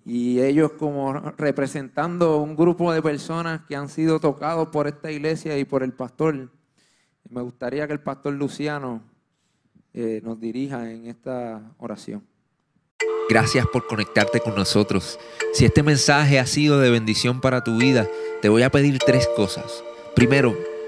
[0.08, 5.58] Y ellos como representando un grupo de personas que han sido tocados por esta iglesia
[5.58, 6.50] y por el pastor.
[7.28, 9.02] Me gustaría que el pastor Luciano
[9.92, 12.26] eh, nos dirija en esta oración.
[13.28, 15.20] Gracias por conectarte con nosotros.
[15.52, 18.08] Si este mensaje ha sido de bendición para tu vida,
[18.40, 19.84] te voy a pedir tres cosas.
[20.14, 20.56] Primero,